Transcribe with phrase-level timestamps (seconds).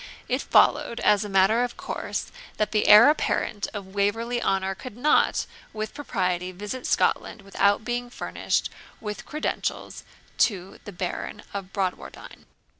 [0.27, 4.97] It followed as a matter of course, that the heir apparent of Waverley Honour could
[4.97, 10.03] not with propriety visit Scotland without being furnished with credentials
[10.39, 12.47] to the Baron of Bradwardine.